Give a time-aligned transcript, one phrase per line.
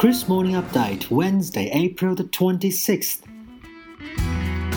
[0.00, 3.16] Chris Morning Update Wednesday, April the twenty sixth。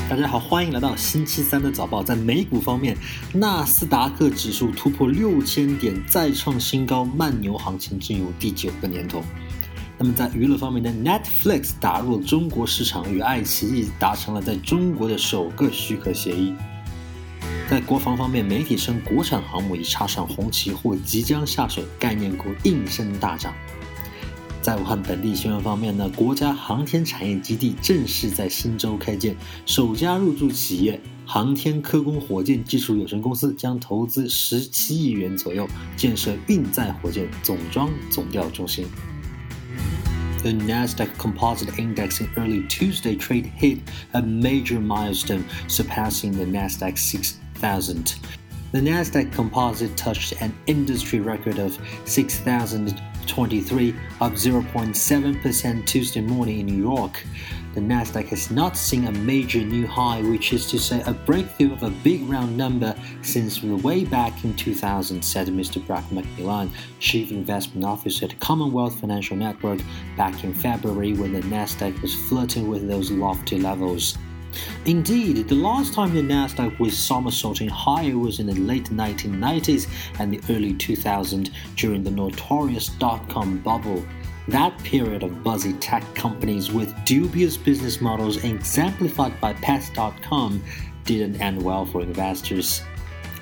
[0.09, 2.03] 大家好，欢迎来到星期三的早报。
[2.03, 2.97] 在美股方面，
[3.33, 9.23] 纳斯达克指数突破六千点，再创新高，慢牛行情进入第九个年头。
[9.97, 16.53] 那么在娱乐方面呢，Netflix 打入了中国市场，与爱奇艺达成了在中国的首个许可协议。
[17.69, 23.53] 在国防方面，媒体称国产航母已插上红旗或即将下水，概念股应声大涨。
[24.63, 29.35] 在武汉本地新闻方面呢，国家航天产业基地正式在新州开建，
[29.65, 38.85] 首家入驻企业航天科工火箭技术有限公司将投资十七亿元左右建设运载火箭总装总调中心。
[40.41, 43.79] The Nasdaq Composite Index in early Tuesday trade hit
[44.13, 48.15] a major milestone, surpassing the Nasdaq 6000.
[48.73, 56.81] The Nasdaq Composite touched an industry record of 6,023, up 0.7% Tuesday morning in New
[56.81, 57.21] York.
[57.75, 61.73] The Nasdaq has not seen a major new high, which is to say a breakthrough
[61.73, 65.85] of a big round number since way back in 2000, said Mr.
[65.85, 69.81] Brad McMillan, Chief Investment Officer at Commonwealth Financial Network,
[70.17, 74.17] back in February when the Nasdaq was flirting with those lofty levels.
[74.85, 79.87] Indeed, the last time the Nasdaq was somersaulting higher was in the late 1990s
[80.19, 84.05] and the early 2000s during the notorious dot-com bubble.
[84.47, 90.61] That period of buzzy tech companies with dubious business models exemplified by Pets.com
[91.05, 92.81] didn't end well for investors.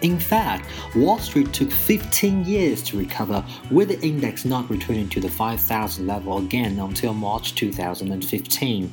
[0.01, 5.19] In fact, Wall Street took 15 years to recover, with the index not returning to
[5.19, 8.91] the 5,000 level again until March 2015.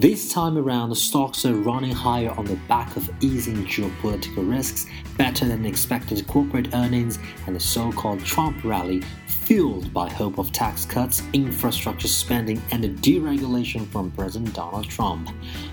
[0.00, 4.86] This time around, stocks are running higher on the back of easing geopolitical risks,
[5.18, 10.52] better than expected corporate earnings, and the so called Trump rally, fueled by hope of
[10.52, 15.28] tax cuts, infrastructure spending, and the deregulation from President Donald Trump.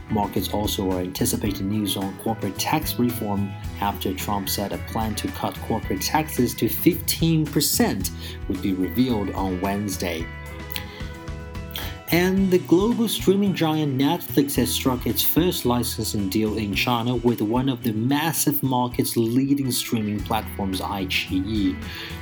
[0.09, 3.49] Markets also are anticipating news on corporate tax reform
[3.79, 8.11] after Trump said a plan to cut corporate taxes to 15%
[8.49, 10.27] would be revealed on Wednesday.
[12.09, 17.41] And the global streaming giant Netflix has struck its first licensing deal in China with
[17.41, 21.75] one of the massive market's leading streaming platforms, iQIYI.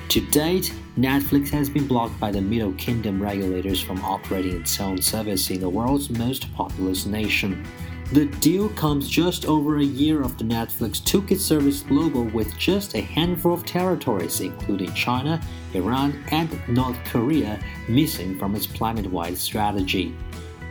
[0.09, 5.00] To date, Netflix has been blocked by the Middle Kingdom regulators from operating its own
[5.03, 7.63] service in the world's most populous nation.
[8.11, 12.93] The deal comes just over a year after Netflix took its service global with just
[12.93, 15.41] a handful of territories, including China,
[15.73, 20.16] Iran, and North Korea, missing from its planet wide strategy.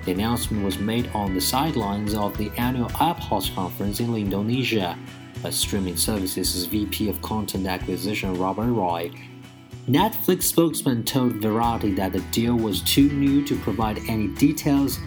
[0.04, 4.96] The announcement was made on the sidelines of the annual APOS conference in Indonesia.
[5.42, 9.10] A streaming services VP of Content Acquisition Robert Roy
[9.88, 14.98] Netflix spokesman told Variety that the deal was too new to provide any details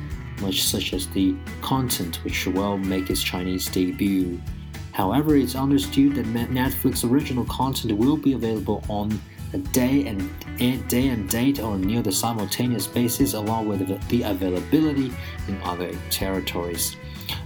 [0.41, 4.39] much such as the content which will make its Chinese debut.
[4.91, 9.19] However, it's understood that Netflix original content will be available on
[9.53, 14.23] a day and a day and date or near the simultaneous basis, along with the
[14.23, 15.13] availability
[15.47, 16.97] in other territories.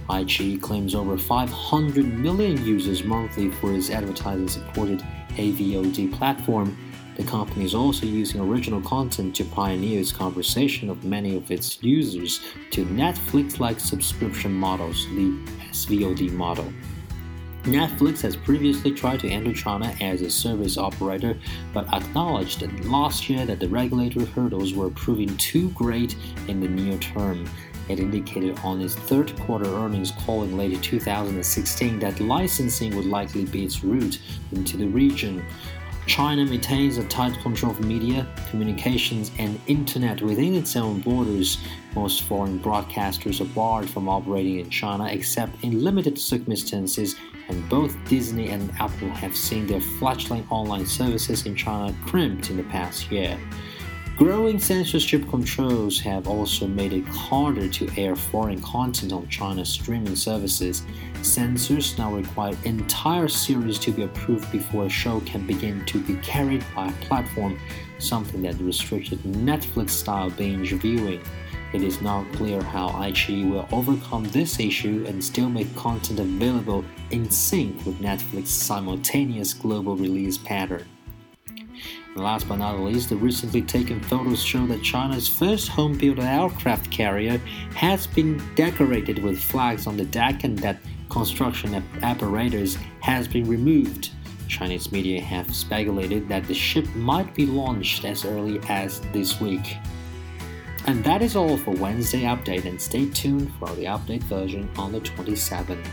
[0.08, 5.00] iQIYI claims over 500 million users monthly for its advertising-supported
[5.36, 6.76] AVOD platform
[7.22, 11.80] the company is also using original content to pioneer its conversation of many of its
[11.82, 12.40] users
[12.70, 15.30] to Netflix like subscription models, the
[15.70, 16.72] SVOD model.
[17.62, 21.38] Netflix has previously tried to enter China as a service operator,
[21.72, 26.16] but acknowledged last year that the regulatory hurdles were proving too great
[26.48, 27.48] in the near term.
[27.88, 33.44] It indicated on its third quarter earnings call in late 2016 that licensing would likely
[33.44, 34.18] be its route
[34.50, 35.44] into the region.
[36.06, 41.58] China maintains a tight control of media, communications, and internet within its own borders.
[41.94, 47.14] Most foreign broadcasters are barred from operating in China except in limited circumstances,
[47.48, 52.56] and both Disney and Apple have seen their fledgling online services in China crimped in
[52.56, 53.38] the past year.
[54.22, 60.14] Growing censorship controls have also made it harder to air foreign content on China's streaming
[60.14, 60.84] services.
[61.22, 66.14] Censors now require entire series to be approved before a show can begin to be
[66.18, 67.58] carried by a platform,
[67.98, 71.20] something that restricted Netflix style binge viewing.
[71.72, 76.84] It is not clear how iQIYI will overcome this issue and still make content available
[77.10, 80.86] in sync with Netflix's simultaneous global release pattern.
[82.14, 86.90] Last but not least, the recently taken photos show that China's first home built aircraft
[86.90, 87.38] carrier
[87.74, 94.10] has been decorated with flags on the deck and that construction apparatus has been removed.
[94.48, 99.76] Chinese media have speculated that the ship might be launched as early as this week.
[100.86, 104.92] And that is all for Wednesday update and stay tuned for the update version on
[104.92, 105.86] the 27th.